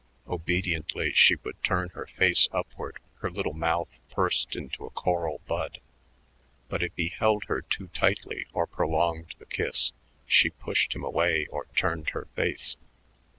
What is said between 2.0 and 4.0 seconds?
face upward, her little mouth